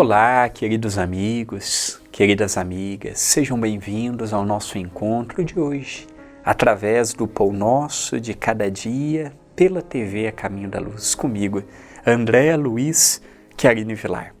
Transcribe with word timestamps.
Olá, 0.00 0.48
queridos 0.48 0.96
amigos, 0.96 2.00
queridas 2.12 2.56
amigas, 2.56 3.18
sejam 3.18 3.58
bem-vindos 3.58 4.32
ao 4.32 4.46
nosso 4.46 4.78
encontro 4.78 5.44
de 5.44 5.58
hoje, 5.58 6.06
através 6.44 7.12
do 7.12 7.26
Pão 7.26 7.52
Nosso 7.52 8.20
de 8.20 8.32
cada 8.32 8.70
dia, 8.70 9.32
pela 9.56 9.82
TV 9.82 10.28
A 10.28 10.30
Caminho 10.30 10.68
da 10.68 10.78
Luz, 10.78 11.16
comigo, 11.16 11.64
Andréa 12.06 12.56
Luiz 12.56 13.20
Chiarini 13.60 13.96
Vilar. 13.96 14.36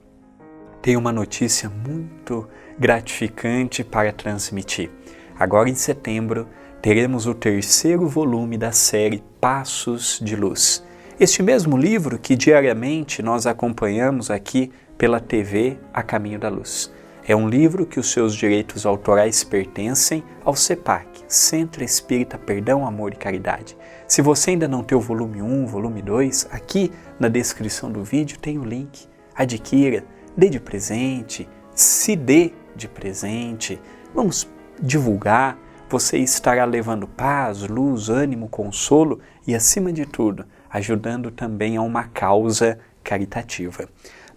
Tenho 0.80 1.00
uma 1.00 1.10
notícia 1.10 1.68
muito 1.68 2.48
gratificante 2.78 3.82
para 3.82 4.12
transmitir. 4.12 4.92
Agora 5.36 5.68
em 5.68 5.74
setembro, 5.74 6.46
teremos 6.80 7.26
o 7.26 7.34
terceiro 7.34 8.06
volume 8.06 8.56
da 8.56 8.70
série 8.70 9.24
Passos 9.40 10.20
de 10.22 10.36
Luz. 10.36 10.84
Este 11.18 11.42
mesmo 11.42 11.76
livro 11.76 12.16
que 12.16 12.36
diariamente 12.36 13.22
nós 13.22 13.44
acompanhamos 13.44 14.30
aqui 14.30 14.70
pela 14.98 15.20
TV 15.20 15.78
A 15.94 16.02
Caminho 16.02 16.38
da 16.38 16.48
Luz. 16.48 16.92
É 17.26 17.36
um 17.36 17.48
livro 17.48 17.86
que 17.86 18.00
os 18.00 18.10
seus 18.10 18.34
direitos 18.34 18.84
autorais 18.84 19.44
pertencem 19.44 20.24
ao 20.44 20.56
CEPAC, 20.56 21.24
Centro 21.28 21.84
Espírita 21.84 22.36
Perdão, 22.38 22.86
Amor 22.86 23.12
e 23.12 23.16
Caridade. 23.16 23.76
Se 24.08 24.20
você 24.20 24.50
ainda 24.50 24.66
não 24.66 24.82
tem 24.82 24.96
o 24.96 25.00
volume 25.00 25.40
1, 25.40 25.66
volume 25.66 26.02
2, 26.02 26.48
aqui 26.50 26.90
na 27.20 27.28
descrição 27.28 27.92
do 27.92 28.02
vídeo 28.02 28.38
tem 28.38 28.58
o 28.58 28.64
link. 28.64 29.06
Adquira, 29.36 30.04
dê 30.36 30.48
de 30.48 30.58
presente, 30.58 31.46
se 31.74 32.16
dê 32.16 32.52
de 32.74 32.88
presente. 32.88 33.78
Vamos 34.14 34.48
divulgar. 34.80 35.58
Você 35.90 36.18
estará 36.18 36.64
levando 36.64 37.06
paz, 37.06 37.62
luz, 37.62 38.08
ânimo, 38.08 38.48
consolo 38.48 39.20
e, 39.46 39.54
acima 39.54 39.92
de 39.92 40.06
tudo, 40.06 40.44
ajudando 40.70 41.30
também 41.30 41.76
a 41.76 41.82
uma 41.82 42.04
causa 42.04 42.78
caritativa. 43.04 43.88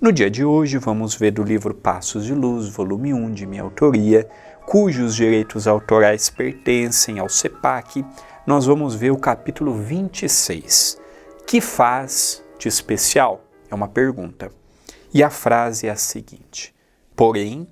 No 0.02 0.12
dia 0.12 0.32
de 0.32 0.44
hoje, 0.44 0.80
vamos 0.80 1.14
ver 1.14 1.30
do 1.30 1.44
livro 1.44 1.76
Passos 1.76 2.26
de 2.26 2.34
Luz, 2.34 2.68
volume 2.70 3.14
1, 3.14 3.34
de 3.34 3.46
minha 3.46 3.62
autoria, 3.62 4.28
cujos 4.66 5.16
direitos 5.16 5.68
autorais 5.68 6.28
pertencem 6.28 7.20
ao 7.20 7.30
CEPAC. 7.30 8.04
Nós 8.48 8.66
vamos 8.66 8.96
ver 8.96 9.12
o 9.12 9.18
capítulo 9.18 9.76
26. 9.76 11.00
Que 11.46 11.62
faz 11.62 12.44
de 12.58 12.68
especial? 12.68 13.44
É 13.70 13.76
uma 13.76 13.88
pergunta. 13.88 14.52
E 15.14 15.22
a 15.22 15.30
frase 15.30 15.86
é 15.86 15.92
a 15.92 15.96
seguinte: 15.96 16.74
Porém, 17.16 17.68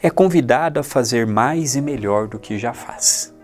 é 0.00 0.08
convidado 0.08 0.78
a 0.78 0.84
fazer 0.84 1.26
mais 1.26 1.74
e 1.74 1.80
melhor 1.80 2.28
do 2.28 2.38
que 2.38 2.58
já 2.58 2.72
faz. 2.72 3.34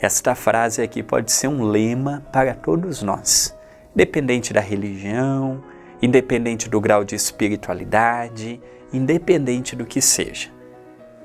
Esta 0.00 0.34
frase 0.34 0.82
aqui 0.82 1.04
pode 1.04 1.30
ser 1.30 1.46
um 1.46 1.62
lema 1.62 2.26
para 2.32 2.52
todos 2.52 3.00
nós, 3.00 3.56
independente 3.94 4.52
da 4.52 4.60
religião, 4.60 5.62
independente 6.00 6.68
do 6.68 6.80
grau 6.80 7.04
de 7.04 7.14
espiritualidade, 7.14 8.60
independente 8.92 9.74
do 9.74 9.86
que 9.86 10.00
seja. 10.00 10.50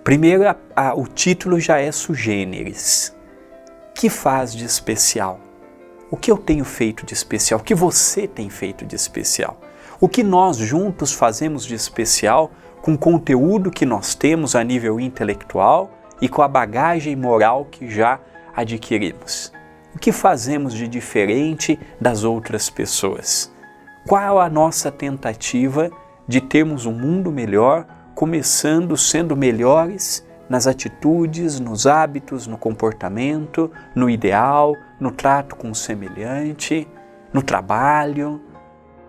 Primeiro, 0.04 0.48
a, 0.48 0.56
a, 0.76 0.94
o 0.96 1.06
título 1.06 1.60
já 1.60 1.80
é 1.80 1.92
sugêneres. 1.92 3.16
Que 3.94 4.10
faz 4.10 4.54
de 4.54 4.66
especial? 4.66 5.40
O 6.10 6.18
que 6.18 6.32
eu 6.32 6.38
tenho 6.38 6.66
feito 6.66 7.06
de 7.06 7.14
especial? 7.14 7.60
O 7.60 7.64
que 7.64 7.76
você 7.76 8.28
tem 8.28 8.50
feito 8.50 8.86
de 8.86 8.96
especial? 8.96 9.62
O 10.00 10.10
que 10.10 10.24
nós 10.24 10.58
juntos 10.58 11.14
fazemos 11.14 11.64
de 11.66 11.76
especial 11.76 12.52
com 12.82 12.94
o 12.94 12.98
conteúdo 12.98 13.70
que 13.70 13.86
nós 13.86 14.16
temos 14.16 14.56
a 14.56 14.64
nível 14.64 15.00
intelectual 15.00 15.92
e 16.20 16.28
com 16.28 16.42
a 16.42 16.48
bagagem 16.48 17.16
moral 17.16 17.66
que 17.70 17.88
já 17.90 18.20
adquirimos? 18.56 19.54
O 19.94 20.00
que 20.00 20.12
fazemos 20.12 20.74
de 20.74 20.88
diferente 20.88 21.78
das 22.00 22.24
outras 22.24 22.70
pessoas? 22.70 23.54
Qual 24.12 24.42
a 24.42 24.50
nossa 24.50 24.92
tentativa 24.92 25.90
de 26.28 26.42
termos 26.42 26.86
um 26.86 26.92
mundo 26.92 27.32
melhor, 27.32 27.86
começando 28.14 28.98
sendo 28.98 29.38
melhores 29.38 30.28
nas 30.50 30.68
atitudes, 30.68 31.62
nos 31.62 31.88
hábitos, 31.88 32.46
no 32.46 32.58
comportamento, 32.58 33.72
no 33.96 34.10
ideal, 34.10 34.76
no 35.00 35.12
trato 35.12 35.56
com 35.56 35.72
o 35.72 35.74
semelhante, 35.74 36.86
no 37.32 37.42
trabalho, 37.42 38.42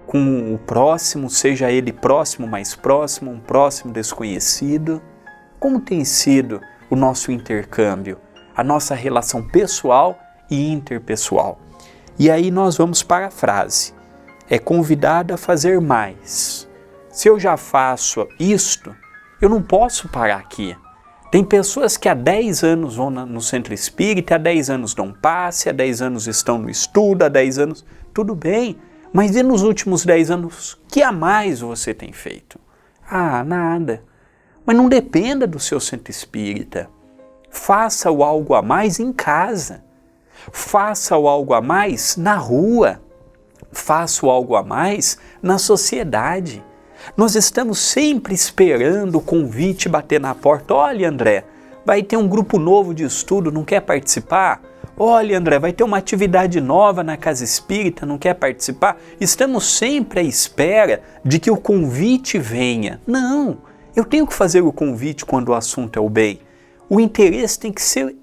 com 0.06 0.54
o 0.54 0.56
próximo, 0.56 1.28
seja 1.28 1.68
ele 1.68 1.92
próximo, 1.92 2.46
mais 2.46 2.76
próximo, 2.76 3.32
um 3.32 3.40
próximo 3.40 3.92
desconhecido? 3.92 5.02
Como 5.58 5.80
tem 5.80 6.04
sido 6.04 6.60
o 6.88 6.94
nosso 6.94 7.32
intercâmbio, 7.32 8.18
a 8.56 8.62
nossa 8.62 8.94
relação 8.94 9.42
pessoal 9.42 10.16
e 10.48 10.70
interpessoal? 10.70 11.58
E 12.16 12.30
aí 12.30 12.52
nós 12.52 12.76
vamos 12.76 13.02
para 13.02 13.26
a 13.26 13.30
frase 13.32 14.00
é 14.52 14.58
convidado 14.58 15.32
a 15.32 15.38
fazer 15.38 15.80
mais. 15.80 16.68
Se 17.08 17.26
eu 17.26 17.40
já 17.40 17.56
faço 17.56 18.28
isto, 18.38 18.94
eu 19.40 19.48
não 19.48 19.62
posso 19.62 20.10
parar 20.10 20.36
aqui. 20.36 20.76
Tem 21.30 21.42
pessoas 21.42 21.96
que 21.96 22.06
há 22.06 22.12
10 22.12 22.62
anos 22.62 22.96
vão 22.96 23.08
no 23.08 23.40
centro 23.40 23.72
espírita, 23.72 24.34
há 24.34 24.38
10 24.38 24.68
anos 24.68 24.92
dão 24.92 25.10
passe, 25.10 25.70
há 25.70 25.72
10 25.72 26.02
anos 26.02 26.26
estão 26.26 26.58
no 26.58 26.68
estudo, 26.68 27.22
há 27.22 27.30
10 27.30 27.60
anos. 27.60 27.82
Tudo 28.12 28.34
bem, 28.34 28.76
mas 29.10 29.34
e 29.34 29.42
nos 29.42 29.62
últimos 29.62 30.04
10 30.04 30.30
anos, 30.30 30.78
que 30.86 31.02
a 31.02 31.10
mais 31.10 31.60
você 31.60 31.94
tem 31.94 32.12
feito? 32.12 32.60
Ah, 33.10 33.42
nada. 33.42 34.04
Mas 34.66 34.76
não 34.76 34.86
dependa 34.86 35.46
do 35.46 35.58
seu 35.58 35.80
centro 35.80 36.10
espírita. 36.10 36.90
Faça 37.48 38.10
o 38.10 38.22
algo 38.22 38.52
a 38.52 38.60
mais 38.60 39.00
em 39.00 39.14
casa. 39.14 39.82
Faça 40.52 41.16
o 41.16 41.26
algo 41.26 41.54
a 41.54 41.62
mais 41.62 42.18
na 42.18 42.34
rua 42.34 43.00
faço 43.72 44.28
algo 44.30 44.54
a 44.54 44.62
mais 44.62 45.18
na 45.42 45.58
sociedade. 45.58 46.62
Nós 47.16 47.34
estamos 47.34 47.78
sempre 47.78 48.34
esperando 48.34 49.16
o 49.16 49.20
convite 49.20 49.88
bater 49.88 50.20
na 50.20 50.34
porta. 50.34 50.74
Olha, 50.74 51.08
André, 51.08 51.44
vai 51.84 52.02
ter 52.02 52.16
um 52.16 52.28
grupo 52.28 52.58
novo 52.58 52.94
de 52.94 53.04
estudo, 53.04 53.50
não 53.50 53.64
quer 53.64 53.80
participar? 53.80 54.62
Olha, 54.96 55.38
André, 55.38 55.58
vai 55.58 55.72
ter 55.72 55.82
uma 55.82 55.96
atividade 55.96 56.60
nova 56.60 57.02
na 57.02 57.16
casa 57.16 57.42
espírita, 57.42 58.06
não 58.06 58.18
quer 58.18 58.34
participar? 58.34 58.98
Estamos 59.20 59.64
sempre 59.76 60.20
à 60.20 60.22
espera 60.22 61.02
de 61.24 61.40
que 61.40 61.50
o 61.50 61.56
convite 61.56 62.38
venha. 62.38 63.00
Não, 63.06 63.58
eu 63.96 64.04
tenho 64.04 64.26
que 64.26 64.34
fazer 64.34 64.60
o 64.60 64.72
convite 64.72 65.24
quando 65.24 65.48
o 65.48 65.54
assunto 65.54 65.98
é 65.98 66.02
o 66.02 66.08
bem. 66.08 66.40
O 66.88 67.00
interesse 67.00 67.58
tem 67.58 67.72
que 67.72 67.82
ser 67.82 68.14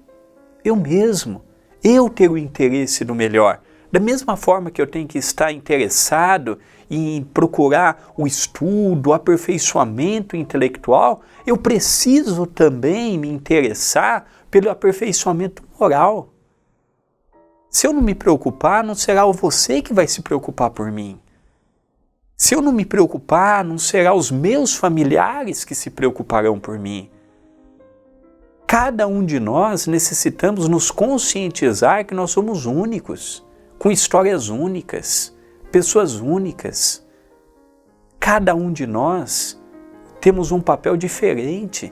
eu 0.64 0.76
mesmo, 0.76 1.42
eu 1.82 2.08
ter 2.08 2.30
o 2.30 2.38
interesse 2.38 3.04
do 3.04 3.14
melhor. 3.14 3.60
Da 3.92 3.98
mesma 3.98 4.36
forma 4.36 4.70
que 4.70 4.80
eu 4.80 4.86
tenho 4.86 5.08
que 5.08 5.18
estar 5.18 5.50
interessado 5.50 6.58
em 6.88 7.24
procurar 7.24 8.12
o 8.16 8.26
estudo, 8.26 9.10
o 9.10 9.12
aperfeiçoamento 9.12 10.36
intelectual, 10.36 11.22
eu 11.44 11.56
preciso 11.56 12.46
também 12.46 13.18
me 13.18 13.28
interessar 13.28 14.26
pelo 14.48 14.70
aperfeiçoamento 14.70 15.64
moral. 15.78 16.32
Se 17.68 17.86
eu 17.86 17.92
não 17.92 18.02
me 18.02 18.14
preocupar, 18.14 18.84
não 18.84 18.94
será 18.94 19.24
você 19.26 19.82
que 19.82 19.92
vai 19.92 20.06
se 20.06 20.22
preocupar 20.22 20.70
por 20.70 20.90
mim. 20.90 21.20
Se 22.36 22.54
eu 22.54 22.62
não 22.62 22.72
me 22.72 22.84
preocupar, 22.84 23.64
não 23.64 23.76
será 23.76 24.14
os 24.14 24.30
meus 24.30 24.74
familiares 24.74 25.64
que 25.64 25.74
se 25.74 25.90
preocuparão 25.90 26.58
por 26.58 26.78
mim. 26.78 27.10
Cada 28.66 29.06
um 29.06 29.24
de 29.24 29.40
nós 29.40 29.88
necessitamos 29.88 30.68
nos 30.68 30.92
conscientizar 30.92 32.06
que 32.06 32.14
nós 32.14 32.30
somos 32.30 32.66
únicos 32.66 33.44
com 33.80 33.90
histórias 33.90 34.50
únicas, 34.50 35.34
pessoas 35.72 36.16
únicas. 36.16 37.02
Cada 38.20 38.54
um 38.54 38.70
de 38.70 38.86
nós 38.86 39.58
temos 40.20 40.52
um 40.52 40.60
papel 40.60 40.98
diferente. 40.98 41.90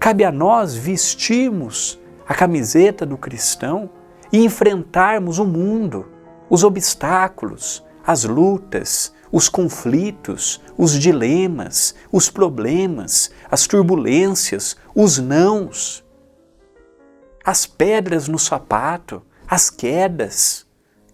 Cabe 0.00 0.24
a 0.24 0.32
nós 0.32 0.74
vestirmos 0.74 2.00
a 2.26 2.34
camiseta 2.34 3.04
do 3.04 3.18
cristão 3.18 3.90
e 4.32 4.42
enfrentarmos 4.42 5.38
o 5.38 5.44
mundo, 5.44 6.06
os 6.48 6.64
obstáculos, 6.64 7.84
as 8.06 8.24
lutas, 8.24 9.12
os 9.30 9.46
conflitos, 9.46 10.58
os 10.74 10.98
dilemas, 10.98 11.94
os 12.10 12.30
problemas, 12.30 13.30
as 13.50 13.66
turbulências, 13.66 14.74
os 14.94 15.18
nãos, 15.18 16.02
as 17.44 17.66
pedras 17.66 18.26
no 18.26 18.38
sapato, 18.38 19.20
as 19.46 19.68
quedas 19.68 20.63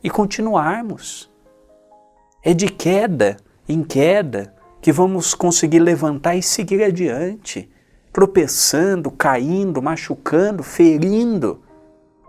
e 0.02 0.10
continuarmos. 0.10 1.30
É 2.42 2.54
de 2.54 2.68
queda 2.68 3.36
em 3.68 3.82
queda 3.82 4.54
que 4.80 4.92
vamos 4.92 5.34
conseguir 5.34 5.80
levantar 5.80 6.34
e 6.36 6.42
seguir 6.42 6.82
adiante, 6.82 7.70
tropeçando, 8.12 9.10
caindo, 9.10 9.82
machucando, 9.82 10.62
ferindo, 10.62 11.62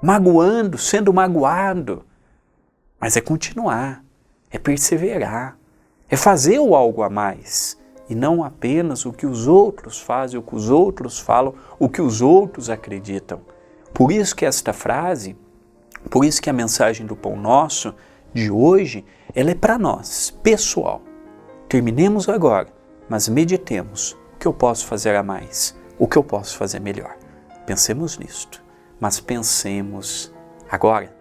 magoando, 0.01 0.77
sendo 0.77 1.13
magoado. 1.13 2.03
Mas 2.99 3.15
é 3.15 3.21
continuar, 3.21 4.03
é 4.51 4.59
perseverar, 4.59 5.57
é 6.09 6.17
fazer 6.17 6.59
o 6.59 6.75
algo 6.75 7.03
a 7.03 7.09
mais 7.09 7.79
e 8.09 8.15
não 8.15 8.43
apenas 8.43 9.05
o 9.05 9.13
que 9.13 9.25
os 9.25 9.47
outros 9.47 9.99
fazem, 9.99 10.37
o 10.37 10.43
que 10.43 10.53
os 10.53 10.69
outros 10.69 11.17
falam, 11.17 11.55
o 11.79 11.87
que 11.87 12.01
os 12.01 12.21
outros 12.21 12.69
acreditam. 12.69 13.39
Por 13.93 14.11
isso 14.11 14.35
que 14.35 14.45
esta 14.45 14.73
frase 14.73 15.37
por 16.09 16.25
isso 16.25 16.41
que 16.41 16.49
a 16.49 16.53
mensagem 16.53 17.05
do 17.05 17.15
Pão 17.15 17.35
Nosso 17.35 17.93
de 18.33 18.49
hoje, 18.49 19.05
ela 19.35 19.51
é 19.51 19.55
para 19.55 19.77
nós, 19.77 20.31
pessoal. 20.41 21.01
Terminemos 21.67 22.27
agora, 22.27 22.67
mas 23.09 23.27
meditemos 23.27 24.17
que 24.39 24.47
eu 24.47 24.53
posso 24.53 24.87
fazer 24.87 25.15
a 25.15 25.23
mais? 25.23 25.77
O 25.99 26.07
que 26.07 26.17
eu 26.17 26.23
posso 26.23 26.57
fazer 26.57 26.79
melhor? 26.79 27.15
Pensemos 27.65 28.17
nisto, 28.17 28.63
mas 28.99 29.19
pensemos 29.19 30.33
agora 30.69 31.20